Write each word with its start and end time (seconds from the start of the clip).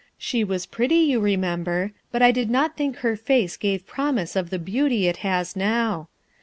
She 0.17 0.43
was 0.43 0.65
pretty, 0.65 0.95
you 0.95 1.19
remember, 1.19 1.91
but 2.11 2.23
I 2.23 2.31
did 2.31 2.49
not 2.49 2.75
think 2.75 2.95
her 2.95 3.15
face 3.15 3.55
gave 3.55 3.85
promise 3.85 4.35
of 4.35 4.49
the 4.49 4.57
beauty 4.57 5.05
it 5.07 5.17
has 5.17 5.55
now. 5.55 6.07